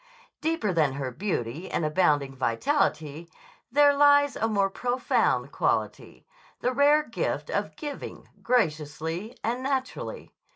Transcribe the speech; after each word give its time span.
Deeper 0.41 0.73
than 0.73 0.93
her 0.93 1.11
beauty 1.11 1.69
and 1.69 1.85
abounding 1.85 2.35
vitality 2.35 3.29
there 3.71 3.93
lies 3.93 4.35
a 4.35 4.47
more 4.47 4.67
profound 4.67 5.51
quality, 5.51 6.25
the 6.59 6.71
rare 6.73 7.03
gift 7.03 7.51
of 7.51 7.75
giving 7.75 8.27
graciously 8.41 9.37
and 9.43 9.61
naturally. 9.61 10.33